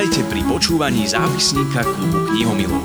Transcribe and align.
Vítajte 0.00 0.32
pri 0.32 0.40
počúvaní 0.48 1.04
zápisníka 1.04 1.84
klubu 1.84 2.32
knihomilov. 2.32 2.80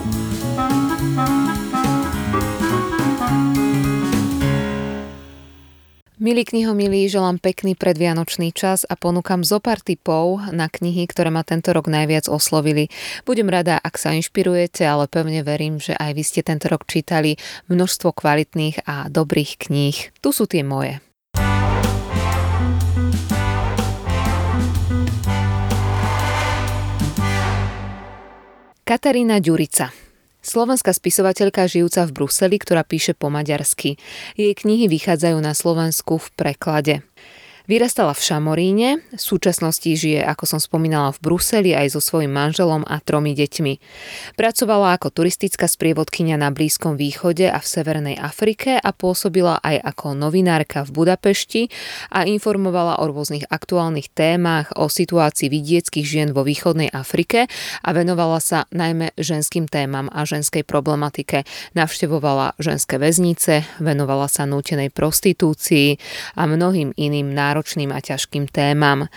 Milí 6.19 6.43
knihomilí, 6.43 7.07
želám 7.07 7.39
pekný 7.39 7.79
predvianočný 7.79 8.51
čas 8.51 8.83
a 8.83 8.99
ponúkam 8.99 9.47
zo 9.47 9.63
pár 9.63 9.79
tipov 9.79 10.43
na 10.51 10.67
knihy, 10.67 11.07
ktoré 11.07 11.31
ma 11.31 11.47
tento 11.47 11.71
rok 11.71 11.87
najviac 11.87 12.27
oslovili. 12.27 12.91
Budem 13.23 13.47
rada, 13.47 13.79
ak 13.79 13.95
sa 13.95 14.11
inšpirujete, 14.11 14.83
ale 14.83 15.07
pevne 15.07 15.39
verím, 15.39 15.79
že 15.79 15.95
aj 15.95 16.19
vy 16.19 16.23
ste 16.27 16.43
tento 16.43 16.67
rok 16.67 16.83
čítali 16.83 17.39
množstvo 17.71 18.11
kvalitných 18.11 18.83
a 18.91 19.07
dobrých 19.07 19.71
kníh. 19.71 20.11
Tu 20.19 20.29
sú 20.35 20.51
tie 20.51 20.67
moje. 20.67 21.04
Katarína 28.85 29.41
Ďurica 29.41 29.89
Slovenská 30.45 30.93
spisovateľka 30.93 31.65
žijúca 31.65 32.05
v 32.05 32.21
Bruseli, 32.21 32.61
ktorá 32.61 32.85
píše 32.85 33.17
po 33.17 33.33
maďarsky. 33.33 33.97
Jej 34.37 34.53
knihy 34.61 34.85
vychádzajú 34.85 35.41
na 35.41 35.57
Slovensku 35.57 36.21
v 36.21 36.27
preklade. 36.37 36.95
Vyrastala 37.65 38.13
v 38.13 38.21
Šamoríne, 38.21 38.89
v 39.09 39.17
súčasnosti 39.17 39.89
žije, 39.89 40.21
ako 40.21 40.45
som 40.45 40.59
spomínala, 40.61 41.09
v 41.17 41.25
Bruseli 41.25 41.73
aj 41.73 41.97
so 41.97 42.01
svojím 42.01 42.29
manželom 42.29 42.85
a 42.85 43.01
tromi 43.01 43.33
deťmi. 43.33 43.73
Pracovala 44.37 44.93
ako 44.93 45.09
turistická 45.09 45.65
sprievodkynia 45.65 46.37
na 46.37 46.53
Blízkom 46.53 46.93
východe 46.93 47.49
a 47.49 47.57
v 47.57 47.65
Severnej 47.65 48.21
Afrike 48.21 48.77
a 48.77 48.93
pôsobila 48.93 49.57
aj 49.65 49.81
ako 49.81 50.13
novinárka 50.13 50.85
v 50.85 50.93
Budapešti 50.93 51.73
a 52.13 52.29
informovala 52.29 53.01
o 53.01 53.09
rôznych 53.09 53.49
aktuálnych 53.49 54.13
témach, 54.13 54.69
o 54.77 54.85
situácii 54.85 55.49
vidieckých 55.49 56.05
žien 56.05 56.29
vo 56.37 56.45
východnej 56.45 56.93
Afrike 56.93 57.49
a 57.81 57.89
venovala 57.97 58.45
sa 58.45 58.69
najmä 58.77 59.17
ženským 59.17 59.65
témam 59.65 60.05
a 60.13 60.21
ženskej 60.21 60.61
problematike. 60.61 61.49
Navštevovala 61.73 62.61
ženské 62.61 63.01
väznice, 63.01 63.65
venovala 63.81 64.29
sa 64.29 64.45
nútenej 64.45 64.93
prostitúcii 64.93 65.97
a 66.37 66.45
mnohým 66.45 66.93
iným 66.93 67.33
národom 67.33 67.54
náročným 67.55 67.95
a 67.95 68.03
ťažkým 68.03 68.51
témam. 68.51 69.07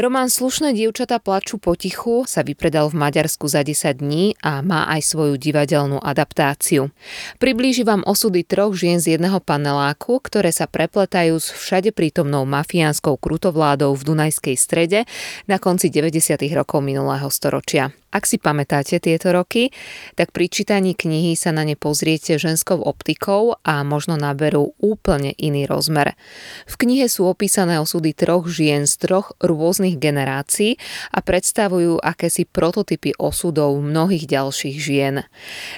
Román 0.00 0.32
Slušné 0.32 0.72
dievčata 0.72 1.20
plačú 1.20 1.60
potichu 1.60 2.24
sa 2.24 2.40
vypredal 2.40 2.88
v 2.88 3.04
Maďarsku 3.04 3.44
za 3.52 3.60
10 3.60 4.00
dní 4.00 4.32
a 4.40 4.64
má 4.64 4.88
aj 4.88 5.04
svoju 5.04 5.36
divadelnú 5.36 6.00
adaptáciu. 6.00 6.88
Priblíži 7.36 7.84
vám 7.84 8.00
osudy 8.08 8.48
troch 8.48 8.72
žien 8.72 8.96
z 8.96 9.20
jedného 9.20 9.44
paneláku, 9.44 10.24
ktoré 10.24 10.56
sa 10.56 10.64
prepletajú 10.64 11.36
s 11.36 11.52
všade 11.52 11.92
prítomnou 11.92 12.48
mafiánskou 12.48 13.20
krutovládou 13.20 13.92
v 13.92 14.02
Dunajskej 14.08 14.56
strede 14.56 15.04
na 15.44 15.60
konci 15.60 15.92
90. 15.92 16.40
rokov 16.56 16.80
minulého 16.80 17.28
storočia. 17.28 17.92
Ak 18.16 18.24
si 18.24 18.40
pamätáte 18.40 18.96
tieto 18.96 19.28
roky, 19.28 19.68
tak 20.16 20.32
pri 20.32 20.48
čítaní 20.48 20.96
knihy 20.96 21.36
sa 21.36 21.52
na 21.52 21.68
ne 21.68 21.76
pozriete 21.76 22.40
ženskou 22.40 22.80
optikou 22.80 23.60
a 23.60 23.84
možno 23.84 24.16
naberú 24.16 24.72
úplne 24.80 25.36
iný 25.36 25.68
rozmer. 25.68 26.16
V 26.64 26.80
knihe 26.80 27.12
sú 27.12 27.28
opísané 27.28 27.76
osudy 27.76 28.16
troch 28.16 28.48
žien 28.48 28.88
z 28.88 29.04
troch 29.04 29.36
rôznych 29.44 30.00
generácií 30.00 30.80
a 31.12 31.20
predstavujú 31.20 32.00
akési 32.00 32.48
prototypy 32.48 33.12
osudov 33.20 33.76
mnohých 33.84 34.24
ďalších 34.24 34.76
žien. 34.80 35.28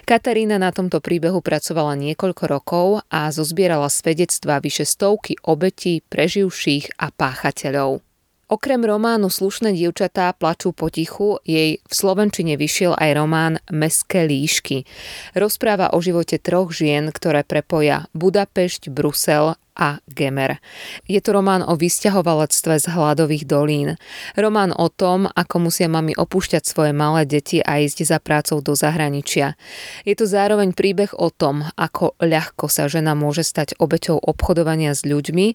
Katarína 0.07 0.63
na 0.63 0.71
tomto 0.71 1.03
príbehu 1.03 1.43
pracovala 1.43 1.99
niekoľko 1.99 2.45
rokov 2.47 2.87
a 3.11 3.35
zozbierala 3.35 3.91
svedectvá 3.91 4.63
vyše 4.63 4.87
stovky 4.87 5.35
obetí, 5.43 6.07
preživších 6.07 7.03
a 7.03 7.11
páchateľov. 7.11 8.08
Okrem 8.49 8.81
románu 8.81 9.29
Slušné 9.29 9.77
dievčatá 9.77 10.33
plačú 10.33 10.73
potichu, 10.73 11.37
jej 11.45 11.85
v 11.85 11.93
Slovenčine 11.93 12.57
vyšiel 12.57 12.97
aj 12.97 13.11
román 13.13 13.55
Meské 13.69 14.25
líšky. 14.25 14.89
Rozpráva 15.37 15.93
o 15.93 16.01
živote 16.01 16.41
troch 16.41 16.73
žien, 16.73 17.13
ktoré 17.13 17.45
prepoja 17.45 18.09
Budapešť, 18.17 18.89
Brusel 18.89 19.53
a 19.79 20.03
Gemer. 20.11 20.59
Je 21.07 21.23
to 21.23 21.31
román 21.33 21.63
o 21.63 21.79
vysťahovalectve 21.79 22.83
z 22.83 22.87
hladových 22.91 23.47
dolín. 23.47 23.95
Román 24.35 24.75
o 24.75 24.91
tom, 24.91 25.31
ako 25.31 25.71
musia 25.71 25.87
mami 25.87 26.19
opúšťať 26.19 26.67
svoje 26.67 26.91
malé 26.91 27.25
deti 27.25 27.63
a 27.63 27.79
ísť 27.79 28.03
za 28.03 28.19
prácou 28.19 28.59
do 28.59 28.75
zahraničia. 28.75 29.55
Je 30.03 30.19
to 30.19 30.27
zároveň 30.27 30.75
príbeh 30.75 31.15
o 31.15 31.31
tom, 31.31 31.63
ako 31.79 32.19
ľahko 32.19 32.67
sa 32.67 32.91
žena 32.91 33.15
môže 33.15 33.47
stať 33.47 33.79
obeťou 33.79 34.19
obchodovania 34.19 34.99
s 34.99 35.07
ľuďmi 35.07 35.55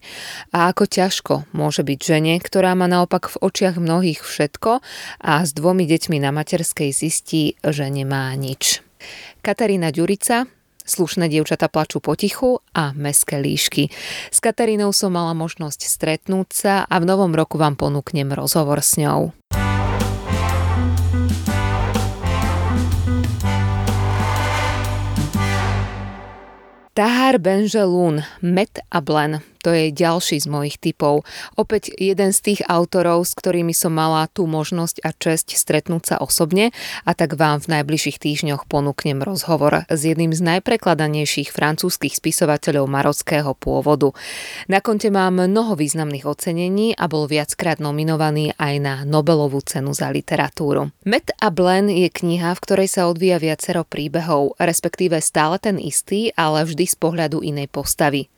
a 0.56 0.72
ako 0.72 0.88
ťažko 0.88 1.34
môže 1.52 1.84
byť 1.84 1.98
žene, 2.00 2.40
ktorá 2.40 2.72
má 2.72 2.88
naopak 2.88 3.28
v 3.28 3.40
očiach 3.44 3.76
mnohých 3.76 4.24
všetko 4.24 4.80
a 5.20 5.32
s 5.44 5.52
dvomi 5.52 5.84
deťmi 5.84 6.16
na 6.16 6.32
materskej 6.32 6.90
zistí, 6.96 7.60
že 7.60 7.86
nemá 7.92 8.32
nič. 8.32 8.80
Katarína 9.44 9.92
Ďurica, 9.92 10.48
Slušné 10.84 11.32
dievčata 11.32 11.72
plačú 11.72 12.04
potichu 12.04 12.60
a 12.76 12.92
meské 12.92 13.40
líšky. 13.40 13.88
S 14.28 14.38
Katarínou 14.44 14.92
som 14.92 15.16
mala 15.16 15.32
možnosť 15.32 15.88
stretnúť 15.88 16.48
sa 16.52 16.74
a 16.84 16.94
v 17.00 17.08
novom 17.08 17.32
roku 17.32 17.56
vám 17.56 17.72
ponúknem 17.80 18.28
rozhovor 18.36 18.84
s 18.84 19.00
ňou. 19.00 19.32
Tahar 26.94 27.40
Benjelun, 27.40 28.22
Met 28.44 28.78
a 28.92 29.00
Blen 29.00 29.53
to 29.64 29.72
je 29.72 29.88
ďalší 29.88 30.44
z 30.44 30.46
mojich 30.52 30.76
typov. 30.76 31.24
Opäť 31.56 31.88
jeden 31.96 32.36
z 32.36 32.52
tých 32.52 32.60
autorov, 32.68 33.24
s 33.24 33.32
ktorými 33.32 33.72
som 33.72 33.96
mala 33.96 34.28
tú 34.28 34.44
možnosť 34.44 35.00
a 35.00 35.16
česť 35.16 35.56
stretnúť 35.56 36.12
sa 36.12 36.16
osobne 36.20 36.76
a 37.08 37.16
tak 37.16 37.40
vám 37.40 37.64
v 37.64 37.80
najbližších 37.80 38.20
týždňoch 38.20 38.68
ponúknem 38.68 39.24
rozhovor 39.24 39.88
s 39.88 40.00
jedným 40.04 40.36
z 40.36 40.44
najprekladanejších 40.44 41.48
francúzskych 41.48 42.12
spisovateľov 42.12 42.84
marockého 42.84 43.56
pôvodu. 43.56 44.12
Na 44.68 44.84
konte 44.84 45.08
má 45.08 45.32
mnoho 45.32 45.72
významných 45.80 46.28
ocenení 46.28 46.92
a 46.92 47.08
bol 47.08 47.24
viackrát 47.24 47.80
nominovaný 47.80 48.52
aj 48.60 48.74
na 48.84 48.94
Nobelovú 49.08 49.64
cenu 49.64 49.96
za 49.96 50.12
literatúru. 50.12 50.92
Met 51.08 51.32
a 51.40 51.48
Blen 51.48 51.88
je 51.88 52.12
kniha, 52.12 52.52
v 52.52 52.62
ktorej 52.62 52.88
sa 52.92 53.08
odvíja 53.08 53.40
viacero 53.40 53.86
príbehov, 53.86 54.60
respektíve 54.60 55.22
stále 55.24 55.56
ten 55.56 55.80
istý, 55.80 56.34
ale 56.36 56.66
vždy 56.66 56.84
z 56.84 56.96
pohľadu 56.98 57.40
inej 57.40 57.70
postavy. 57.70 58.28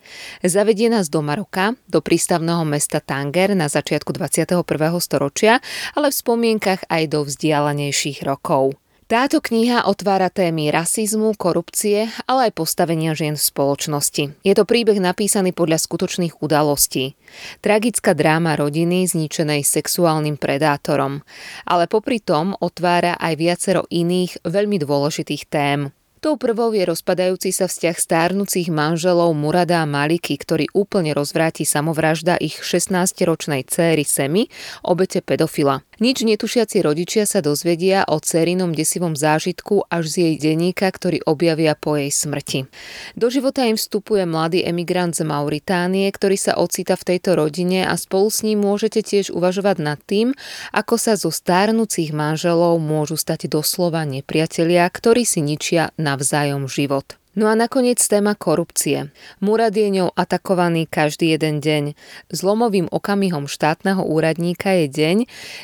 Zavedie 0.44 0.93
nás 0.93 1.08
do 1.10 1.16
Maroka, 1.21 1.77
do 1.87 2.00
prístavného 2.00 2.65
mesta 2.65 3.04
Tanger 3.04 3.53
na 3.53 3.69
začiatku 3.69 4.10
21. 4.10 4.65
storočia, 4.99 5.60
ale 5.93 6.09
v 6.09 6.19
spomienkach 6.19 6.88
aj 6.88 7.03
do 7.12 7.25
vzdialenejších 7.28 8.25
rokov. 8.25 8.77
Táto 9.06 9.38
kniha 9.38 9.87
otvára 9.87 10.34
témy 10.34 10.75
rasizmu, 10.75 11.38
korupcie, 11.38 12.10
ale 12.26 12.50
aj 12.50 12.59
postavenia 12.59 13.15
žien 13.15 13.38
v 13.38 13.47
spoločnosti. 13.47 14.34
Je 14.43 14.55
to 14.59 14.66
príbeh 14.66 14.99
napísaný 14.99 15.55
podľa 15.55 15.78
skutočných 15.78 16.43
udalostí. 16.43 17.15
Tragická 17.62 18.19
dráma 18.19 18.59
rodiny 18.59 19.06
zničenej 19.06 19.62
sexuálnym 19.62 20.34
predátorom. 20.34 21.22
Ale 21.71 21.87
popri 21.87 22.19
tom 22.19 22.59
otvára 22.59 23.15
aj 23.15 23.38
viacero 23.38 23.87
iných 23.87 24.43
veľmi 24.43 24.82
dôležitých 24.82 25.47
tém. 25.47 25.94
Tou 26.16 26.41
prvou 26.41 26.72
je 26.72 26.81
rozpadajúci 26.81 27.53
sa 27.53 27.69
vzťah 27.69 27.97
stárnúcich 28.00 28.72
manželov 28.72 29.37
Murada 29.37 29.84
a 29.84 29.87
Maliky, 29.87 30.41
ktorý 30.41 30.65
úplne 30.72 31.12
rozvráti 31.12 31.69
samovražda 31.69 32.41
ich 32.41 32.65
16-ročnej 32.65 33.69
céry 33.69 34.00
Semi, 34.00 34.49
obete 34.81 35.21
pedofila. 35.21 35.84
Nič 35.97 36.25
netušiaci 36.28 36.84
rodičia 36.84 37.25
sa 37.25 37.41
dozvedia 37.41 38.05
o 38.09 38.21
cérinom 38.21 38.72
desivom 38.72 39.16
zážitku 39.16 39.88
až 39.88 40.12
z 40.12 40.15
jej 40.16 40.34
denníka, 40.37 40.88
ktorý 40.93 41.25
objavia 41.25 41.72
po 41.72 41.97
jej 41.97 42.12
smrti. 42.12 42.69
Do 43.16 43.32
života 43.32 43.64
im 43.64 43.81
vstupuje 43.81 44.29
mladý 44.29 44.61
emigrant 44.64 45.17
z 45.17 45.25
Mauritánie, 45.25 46.08
ktorý 46.12 46.37
sa 46.37 46.61
ocita 46.61 47.00
v 47.00 47.17
tejto 47.17 47.37
rodine 47.37 47.88
a 47.88 47.96
spolu 47.96 48.29
s 48.29 48.44
ním 48.44 48.61
môžete 48.61 49.00
tiež 49.05 49.32
uvažovať 49.32 49.76
nad 49.81 50.00
tým, 50.05 50.37
ako 50.73 51.00
sa 51.00 51.17
zo 51.17 51.32
stárnúcich 51.32 52.12
manželov 52.12 52.76
môžu 52.76 53.17
stať 53.17 53.49
doslova 53.49 54.05
nepriatelia, 54.05 54.85
ktorí 54.93 55.25
si 55.25 55.40
ničia 55.40 55.96
navzájom 56.06 56.70
život. 56.70 57.19
No 57.37 57.53
a 57.53 57.55
nakoniec 57.58 58.00
téma 58.00 58.32
korupcie. 58.32 59.12
Murad 59.44 59.76
je 59.76 59.93
ňou 59.93 60.08
atakovaný 60.17 60.88
každý 60.88 61.37
jeden 61.37 61.61
deň. 61.61 61.93
Zlomovým 62.32 62.88
okamihom 62.88 63.44
štátneho 63.44 64.00
úradníka 64.00 64.73
je 64.73 64.87
deň, 64.88 65.17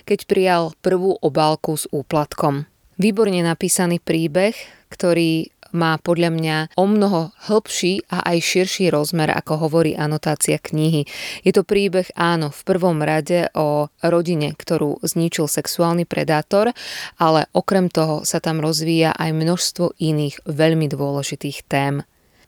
keď 0.05 0.19
prijal 0.29 0.77
prvú 0.85 1.17
obálku 1.25 1.73
s 1.73 1.89
úplatkom. 1.89 2.69
Výborne 3.01 3.41
napísaný 3.41 4.05
príbeh, 4.05 4.53
ktorý 4.93 5.49
má 5.73 5.99
podľa 5.99 6.31
mňa 6.33 6.57
o 6.77 6.85
mnoho 6.85 7.33
hĺbší 7.49 8.09
a 8.13 8.25
aj 8.33 8.39
širší 8.39 8.93
rozmer, 8.93 9.33
ako 9.33 9.69
hovorí 9.69 9.97
anotácia 9.97 10.61
knihy. 10.61 11.09
Je 11.43 11.53
to 11.53 11.65
príbeh, 11.65 12.09
áno, 12.15 12.53
v 12.53 12.61
prvom 12.63 13.01
rade 13.01 13.49
o 13.57 13.89
rodine, 14.05 14.55
ktorú 14.55 15.03
zničil 15.03 15.49
sexuálny 15.49 16.05
predátor, 16.05 16.71
ale 17.17 17.49
okrem 17.57 17.89
toho 17.89 18.23
sa 18.23 18.39
tam 18.39 18.61
rozvíja 18.61 19.17
aj 19.17 19.33
množstvo 19.33 19.99
iných 19.99 20.45
veľmi 20.47 20.87
dôležitých 20.93 21.67
tém. 21.67 22.05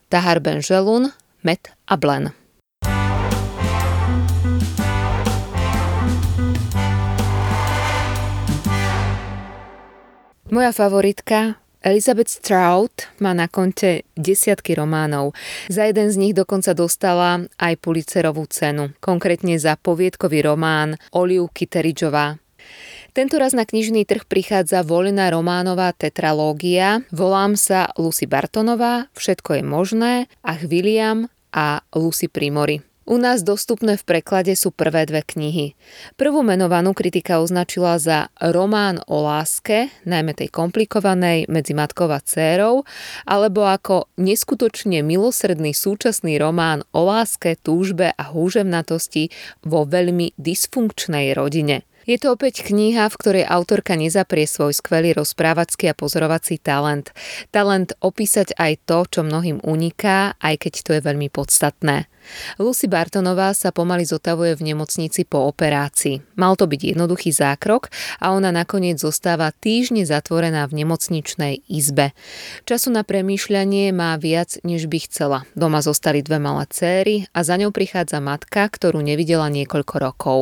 Tahar 0.07 0.39
Ben 0.39 0.61
Želun, 0.61 1.09
Met 1.41 1.73
a 1.89 1.97
Blen. 1.97 2.45
Moja 10.45 10.69
favoritka 10.69 11.57
Elizabeth 11.85 12.33
Strout 12.33 13.13
má 13.21 13.37
na 13.37 13.45
konte 13.45 14.09
desiatky 14.17 14.73
románov. 14.73 15.37
Za 15.69 15.85
jeden 15.85 16.09
z 16.09 16.17
nich 16.17 16.33
dokonca 16.33 16.73
dostala 16.73 17.45
aj 17.61 17.77
Pulitzerovú 17.77 18.49
cenu, 18.49 18.89
konkrétne 18.97 19.53
za 19.61 19.77
poviedkový 19.77 20.49
román 20.49 20.97
Oliu 21.13 21.45
Kiteridžová. 21.45 22.41
Tento 23.13 23.37
raz 23.37 23.53
na 23.53 23.69
knižný 23.69 24.01
trh 24.09 24.25
prichádza 24.25 24.81
voľná 24.81 25.29
románová 25.29 25.93
tetralógia. 25.93 27.05
Volám 27.13 27.53
sa 27.53 27.93
Lucy 28.01 28.25
Bartonová, 28.25 29.05
Všetko 29.13 29.61
je 29.61 29.63
možné, 29.63 30.13
Ach 30.41 30.65
William 30.65 31.29
a 31.53 31.85
Lucy 31.93 32.25
Primory. 32.25 32.94
U 33.05 33.21
nás 33.21 33.45
dostupné 33.45 34.01
v 34.01 34.17
preklade 34.17 34.57
sú 34.57 34.73
prvé 34.73 35.05
dve 35.05 35.21
knihy. 35.21 35.77
Prvú 36.17 36.41
menovanú 36.41 36.97
kritika 36.97 37.37
označila 37.37 38.01
za 38.01 38.33
román 38.41 38.97
o 39.05 39.21
láske, 39.21 39.93
najmä 40.09 40.33
tej 40.33 40.49
komplikovanej 40.49 41.45
medzi 41.45 41.77
matkou 41.77 42.09
a 42.09 42.17
dcérou, 42.17 42.81
alebo 43.29 43.69
ako 43.69 44.09
neskutočne 44.17 45.05
milosrdný 45.05 45.77
súčasný 45.77 46.41
román 46.41 46.81
o 46.97 47.05
láske, 47.05 47.53
túžbe 47.61 48.09
a 48.09 48.23
húževnatosti 48.33 49.29
vo 49.61 49.85
veľmi 49.85 50.33
dysfunkčnej 50.41 51.37
rodine. 51.37 51.85
Je 52.09 52.17
to 52.17 52.33
opäť 52.33 52.65
kniha, 52.65 53.05
v 53.09 53.19
ktorej 53.21 53.45
autorka 53.45 53.93
nezaprie 53.93 54.49
svoj 54.49 54.73
skvelý 54.73 55.13
rozprávacký 55.13 55.89
a 55.89 55.97
pozorovací 55.97 56.57
talent. 56.57 57.13
Talent 57.53 57.93
opísať 58.01 58.57
aj 58.57 58.81
to, 58.89 58.97
čo 59.09 59.21
mnohým 59.21 59.61
uniká, 59.61 60.37
aj 60.41 60.57
keď 60.57 60.73
to 60.85 60.89
je 60.97 61.01
veľmi 61.01 61.29
podstatné. 61.29 62.09
Lucy 62.57 62.89
Bartonová 62.89 63.53
sa 63.53 63.69
pomaly 63.75 64.07
zotavuje 64.07 64.55
v 64.57 64.73
nemocnici 64.73 65.27
po 65.27 65.45
operácii. 65.45 66.39
Mal 66.39 66.57
to 66.57 66.65
byť 66.65 66.95
jednoduchý 66.95 67.29
zákrok 67.35 67.93
a 68.23 68.33
ona 68.33 68.49
nakoniec 68.49 68.97
zostáva 68.97 69.53
týždne 69.53 70.07
zatvorená 70.07 70.65
v 70.65 70.81
nemocničnej 70.81 71.67
izbe. 71.69 72.17
Času 72.65 72.89
na 72.89 73.05
premýšľanie 73.05 73.93
má 73.93 74.17
viac, 74.17 74.57
než 74.65 74.89
by 74.89 74.97
chcela. 75.05 75.39
Doma 75.53 75.85
zostali 75.85 76.25
dve 76.25 76.41
malé 76.41 76.65
céry 76.71 77.15
a 77.35 77.45
za 77.45 77.59
ňou 77.59 77.69
prichádza 77.69 78.17
matka, 78.23 78.65
ktorú 78.65 79.03
nevidela 79.03 79.51
niekoľko 79.51 79.95
rokov. 80.01 80.39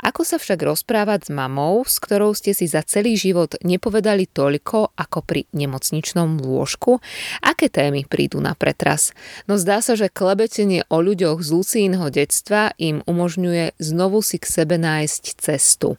Ako 0.00 0.24
sa 0.24 0.40
však 0.40 0.62
rozprávať 0.62 1.28
s 1.28 1.30
mamou, 1.34 1.84
s 1.84 2.00
ktorou 2.00 2.32
ste 2.32 2.56
si 2.56 2.64
za 2.70 2.80
celý 2.86 3.18
život 3.18 3.58
nepovedali 3.60 4.30
toľko 4.30 4.96
ako 4.96 5.18
pri 5.26 5.44
nemocničnom 5.52 6.40
lôžku? 6.40 7.02
Aké 7.42 7.68
témy 7.68 8.08
prídu 8.08 8.40
na 8.40 8.56
pretras? 8.56 9.12
No 9.44 9.58
zdá 9.60 9.82
sa, 9.84 9.98
že 9.98 10.08
klebetenie 10.08 10.86
o 10.88 11.01
ľuďoch 11.02 11.42
z 11.42 11.48
Lucínho 11.50 12.06
detstva 12.08 12.72
im 12.78 13.02
umožňuje 13.04 13.76
znovu 13.82 14.22
si 14.22 14.38
k 14.38 14.46
sebe 14.46 14.78
nájsť 14.78 15.42
cestu. 15.42 15.98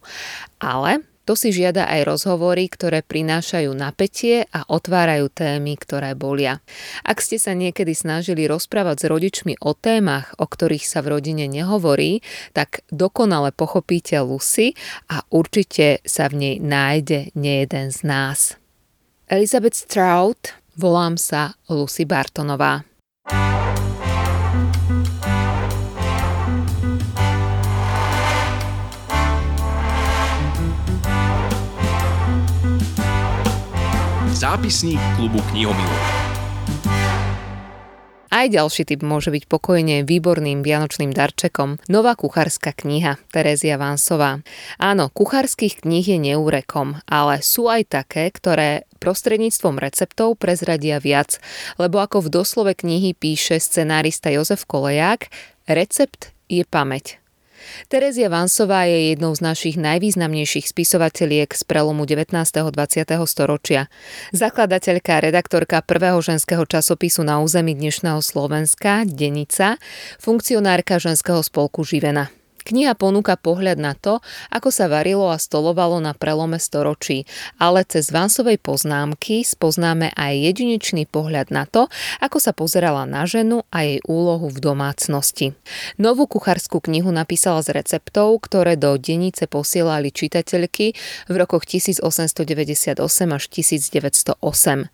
Ale 0.57 1.03
to 1.23 1.39
si 1.39 1.55
žiada 1.55 1.87
aj 1.87 2.03
rozhovory, 2.03 2.67
ktoré 2.67 2.99
prinášajú 2.99 3.71
napätie 3.71 4.43
a 4.51 4.67
otvárajú 4.67 5.31
témy, 5.31 5.79
ktoré 5.79 6.19
bolia. 6.19 6.59
Ak 7.07 7.23
ste 7.23 7.39
sa 7.39 7.55
niekedy 7.55 7.95
snažili 7.95 8.43
rozprávať 8.43 8.95
s 8.99 9.05
rodičmi 9.07 9.53
o 9.63 9.71
témach, 9.71 10.35
o 10.35 10.43
ktorých 10.43 10.83
sa 10.83 10.99
v 10.99 11.15
rodine 11.15 11.47
nehovorí, 11.47 12.19
tak 12.51 12.83
dokonale 12.91 13.55
pochopíte 13.55 14.19
Lucy 14.19 14.75
a 15.07 15.23
určite 15.31 16.03
sa 16.03 16.27
v 16.27 16.35
nej 16.35 16.55
nájde 16.59 17.31
nejeden 17.39 17.95
z 17.95 17.99
nás. 18.03 18.39
Elizabeth 19.31 19.79
Strout, 19.79 20.59
volám 20.75 21.15
sa 21.15 21.55
Lucy 21.71 22.03
Bartonová. 22.03 22.92
Zápisník 34.43 34.99
klubu 35.15 35.39
knihomilov. 35.55 36.03
Aj 38.27 38.43
ďalší 38.51 38.83
typ 38.83 38.99
môže 38.99 39.31
byť 39.31 39.47
pokojne 39.47 40.03
výborným 40.03 40.67
vianočným 40.67 41.15
darčekom. 41.15 41.79
Nová 41.87 42.19
kuchárska 42.19 42.75
kniha 42.75 43.23
Terézia 43.31 43.79
Vansová. 43.79 44.43
Áno, 44.75 45.07
kuchárskych 45.07 45.87
kníh 45.87 46.03
je 46.03 46.19
neúrekom, 46.19 46.99
ale 47.07 47.39
sú 47.39 47.71
aj 47.71 47.87
také, 47.87 48.27
ktoré 48.35 48.83
prostredníctvom 48.99 49.79
receptov 49.79 50.35
prezradia 50.35 50.99
viac, 50.99 51.39
lebo 51.79 52.03
ako 52.03 52.27
v 52.27 52.43
doslove 52.43 52.75
knihy 52.75 53.15
píše 53.15 53.63
scenárista 53.63 54.27
Jozef 54.27 54.67
Koleják, 54.67 55.31
recept 55.71 56.35
je 56.51 56.67
pamäť. 56.67 57.22
Terezia 57.87 58.29
Vansová 58.29 58.85
je 58.85 59.15
jednou 59.15 59.31
z 59.33 59.41
našich 59.41 59.75
najvýznamnejších 59.79 60.69
spisovateľiek 60.69 61.49
z 61.49 61.61
prelomu 61.63 62.05
19. 62.05 62.35
a 62.35 62.69
20. 62.69 63.07
storočia. 63.25 63.87
Zakladateľka 64.35 65.17
a 65.17 65.23
redaktorka 65.23 65.79
prvého 65.81 66.19
ženského 66.19 66.67
časopisu 66.67 67.23
na 67.23 67.39
území 67.39 67.73
dnešného 67.73 68.19
Slovenska, 68.19 69.07
Denica, 69.07 69.79
funkcionárka 70.19 70.99
ženského 70.99 71.39
spolku 71.39 71.87
Živena. 71.87 72.42
Kniha 72.63 72.95
ponúka 72.95 73.35
pohľad 73.35 73.75
na 73.79 73.93
to, 73.95 74.23
ako 74.47 74.71
sa 74.71 74.87
varilo 74.87 75.27
a 75.31 75.39
stolovalo 75.39 75.99
na 75.99 76.15
prelome 76.15 76.59
storočí, 76.59 77.27
ale 77.59 77.83
cez 77.83 78.09
Vansovej 78.09 78.59
poznámky 78.59 79.43
spoznáme 79.43 80.15
aj 80.15 80.33
jedinečný 80.39 81.03
pohľad 81.07 81.51
na 81.51 81.67
to, 81.67 81.91
ako 82.23 82.37
sa 82.39 82.55
pozerala 82.55 83.03
na 83.03 83.27
ženu 83.27 83.67
a 83.67 83.83
jej 83.83 83.99
úlohu 84.07 84.47
v 84.47 84.59
domácnosti. 84.63 85.51
Novú 85.99 86.25
kuchárskú 86.25 86.79
knihu 86.79 87.11
napísala 87.11 87.59
z 87.61 87.75
receptov, 87.75 88.39
ktoré 88.43 88.79
do 88.79 88.95
denice 88.95 89.45
posielali 89.45 90.09
čitateľky 90.09 90.95
v 91.27 91.35
rokoch 91.35 91.67
1898 91.67 92.97
až 93.29 93.43
1908. 93.51 94.89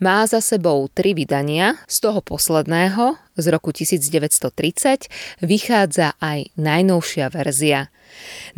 Má 0.00 0.18
za 0.24 0.40
sebou 0.40 0.88
tri 0.88 1.12
vydania, 1.12 1.76
z 1.86 1.96
toho 2.00 2.20
posledného, 2.24 3.29
z 3.38 3.46
roku 3.50 3.70
1930 3.70 5.10
vychádza 5.44 6.18
aj 6.18 6.54
najnovšia 6.58 7.30
verzia. 7.30 7.92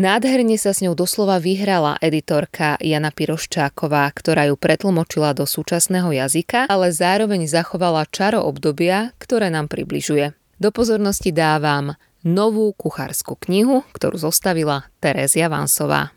Nádherne 0.01 0.57
sa 0.57 0.73
s 0.73 0.81
ňou 0.81 0.97
doslova 0.97 1.37
vyhrala 1.37 2.01
editorka 2.01 2.81
Jana 2.81 3.13
Piroščáková, 3.13 4.09
ktorá 4.17 4.49
ju 4.49 4.57
pretlmočila 4.57 5.37
do 5.37 5.45
súčasného 5.45 6.09
jazyka, 6.09 6.73
ale 6.73 6.89
zároveň 6.89 7.45
zachovala 7.45 8.09
čaro 8.09 8.41
obdobia, 8.49 9.13
ktoré 9.21 9.53
nám 9.53 9.69
približuje. 9.69 10.33
Do 10.57 10.71
pozornosti 10.73 11.35
dávam 11.35 11.99
novú 12.23 12.71
kuchárskú 12.73 13.35
knihu, 13.45 13.83
ktorú 13.93 14.15
zostavila 14.15 14.87
Terézia 15.03 15.51
Vansová. 15.51 16.15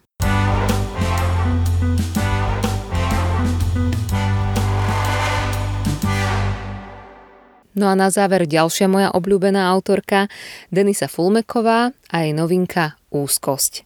No 7.76 7.92
a 7.92 7.94
na 7.94 8.08
záver 8.08 8.48
ďalšia 8.48 8.88
moja 8.88 9.12
obľúbená 9.12 9.68
autorka, 9.68 10.32
Denisa 10.72 11.12
Fulmeková 11.12 11.92
a 12.08 12.16
jej 12.24 12.32
novinka 12.32 12.96
Úzkosť. 13.12 13.84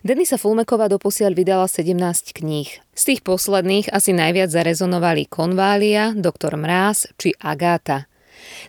Denisa 0.00 0.40
Fulmeková 0.40 0.88
doposiaľ 0.88 1.36
vydala 1.36 1.68
17 1.68 2.32
kníh. 2.32 2.70
Z 2.96 3.02
tých 3.12 3.20
posledných 3.20 3.92
asi 3.92 4.16
najviac 4.16 4.48
zarezonovali 4.48 5.28
Konvália, 5.28 6.16
Doktor 6.16 6.56
Mráz 6.56 7.12
či 7.20 7.36
Agáta. 7.36 8.08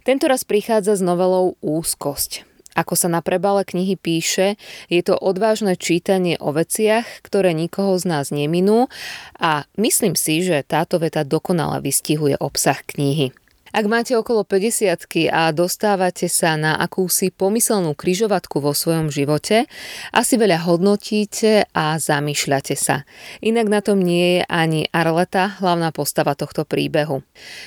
Tento 0.03 0.27
raz 0.27 0.43
prichádza 0.43 0.99
s 0.99 1.01
novelou 1.05 1.55
Úzkosť. 1.63 2.43
Ako 2.77 2.93
sa 2.93 3.09
na 3.09 3.25
prebale 3.25 3.65
knihy 3.65 3.97
píše, 3.97 4.53
je 4.85 5.01
to 5.01 5.17
odvážne 5.17 5.73
čítanie 5.73 6.37
o 6.37 6.53
veciach, 6.53 7.25
ktoré 7.25 7.57
nikoho 7.57 7.97
z 7.97 8.05
nás 8.05 8.29
neminú 8.29 8.85
a 9.33 9.65
myslím 9.81 10.13
si, 10.13 10.45
že 10.45 10.61
táto 10.61 11.01
veta 11.01 11.25
dokonale 11.25 11.81
vystihuje 11.81 12.37
obsah 12.37 12.77
knihy. 12.85 13.33
Ak 13.75 13.83
máte 13.87 14.15
okolo 14.15 14.47
50 14.47 15.31
a 15.31 15.51
dostávate 15.51 16.31
sa 16.31 16.55
na 16.55 16.79
akúsi 16.79 17.31
pomyselnú 17.33 17.97
kryžovatku 17.97 18.63
vo 18.63 18.71
svojom 18.71 19.11
živote, 19.11 19.67
asi 20.15 20.39
veľa 20.39 20.63
hodnotíte 20.63 21.67
a 21.75 21.99
zamýšľate 21.99 22.75
sa. 22.79 23.03
Inak 23.43 23.67
na 23.67 23.79
tom 23.83 23.99
nie 23.99 24.39
je 24.39 24.41
ani 24.47 24.87
Arleta, 24.95 25.59
hlavná 25.59 25.91
postava 25.91 26.33
tohto 26.33 26.63
príbehu. 26.63 27.23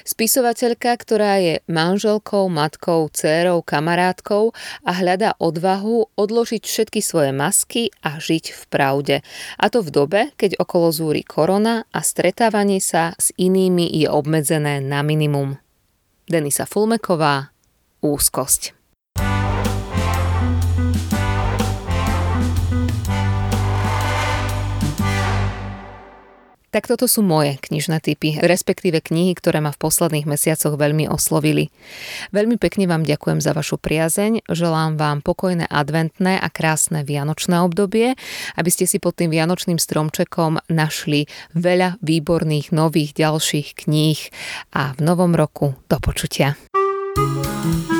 Spisovateľka, 0.08 0.96
ktorá 0.96 1.36
je 1.40 1.54
manželkou, 1.68 2.48
matkou, 2.48 3.12
dcérou, 3.12 3.60
kamarátkou 3.60 4.56
a 4.84 4.90
hľadá 4.96 5.36
odvahu 5.36 6.12
odložiť 6.16 6.62
všetky 6.64 7.00
svoje 7.04 7.30
masky 7.36 7.92
a 8.00 8.16
žiť 8.16 8.44
v 8.56 8.62
pravde. 8.72 9.16
A 9.60 9.68
to 9.68 9.84
v 9.84 9.90
dobe, 9.92 10.20
keď 10.40 10.56
okolo 10.60 10.92
zúri 10.92 11.22
korona 11.24 11.84
a 11.92 12.00
stretávanie 12.00 12.80
sa 12.80 13.12
s 13.20 13.32
inými 13.36 13.88
je 13.88 14.08
obmedzené 14.08 14.80
na 14.80 15.04
minimum. 15.04 15.69
Denisa 16.30 16.62
Fulmeková, 16.62 17.50
Úzkosť. 18.06 18.79
Tak 26.70 26.86
toto 26.86 27.10
sú 27.10 27.26
moje 27.26 27.58
knižné 27.58 27.98
typy, 27.98 28.38
respektíve 28.38 29.02
knihy, 29.02 29.34
ktoré 29.34 29.58
ma 29.58 29.74
v 29.74 29.82
posledných 29.82 30.26
mesiacoch 30.26 30.78
veľmi 30.78 31.10
oslovili. 31.10 31.74
Veľmi 32.30 32.62
pekne 32.62 32.86
vám 32.86 33.02
ďakujem 33.02 33.42
za 33.42 33.50
vašu 33.50 33.74
priazeň, 33.82 34.46
želám 34.46 34.94
vám 34.94 35.18
pokojné 35.18 35.66
adventné 35.66 36.38
a 36.38 36.46
krásne 36.46 37.02
vianočné 37.02 37.58
obdobie, 37.58 38.14
aby 38.54 38.70
ste 38.70 38.86
si 38.86 39.02
pod 39.02 39.18
tým 39.18 39.34
vianočným 39.34 39.82
stromčekom 39.82 40.62
našli 40.70 41.26
veľa 41.58 41.98
výborných 42.06 42.70
nových 42.70 43.18
ďalších 43.18 43.86
kníh 43.86 44.20
a 44.70 44.94
v 44.94 45.00
novom 45.02 45.34
roku 45.34 45.74
do 45.90 45.98
počutia. 45.98 46.54
thank 47.10 47.90
you 47.90 47.99